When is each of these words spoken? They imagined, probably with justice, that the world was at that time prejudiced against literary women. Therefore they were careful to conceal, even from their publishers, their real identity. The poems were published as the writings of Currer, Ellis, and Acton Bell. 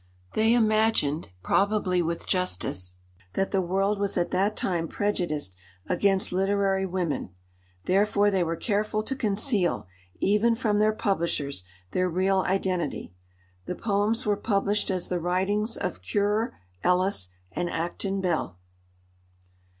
They 0.33 0.55
imagined, 0.55 1.29
probably 1.43 2.01
with 2.01 2.25
justice, 2.25 2.95
that 3.33 3.51
the 3.51 3.61
world 3.61 3.99
was 3.99 4.17
at 4.17 4.31
that 4.31 4.57
time 4.57 4.87
prejudiced 4.87 5.55
against 5.85 6.31
literary 6.31 6.87
women. 6.87 7.35
Therefore 7.85 8.31
they 8.31 8.43
were 8.43 8.55
careful 8.55 9.03
to 9.03 9.15
conceal, 9.15 9.85
even 10.19 10.55
from 10.55 10.79
their 10.79 10.91
publishers, 10.91 11.65
their 11.91 12.09
real 12.09 12.39
identity. 12.39 13.13
The 13.65 13.75
poems 13.75 14.25
were 14.25 14.37
published 14.37 14.89
as 14.89 15.07
the 15.07 15.19
writings 15.19 15.77
of 15.77 16.01
Currer, 16.01 16.57
Ellis, 16.83 17.29
and 17.51 17.69
Acton 17.69 18.21
Bell. 18.21 18.57